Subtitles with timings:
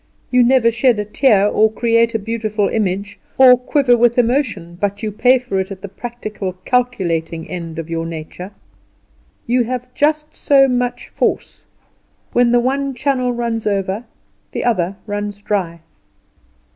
[0.31, 5.03] You never shed a tear, or create a beautiful image, or quiver with emotion, but
[5.03, 8.49] you pay for it at the practical, calculating end of your nature.
[9.45, 11.65] You have just so much force:
[12.33, 14.05] when the one channel runs over
[14.53, 15.81] the other runs dry.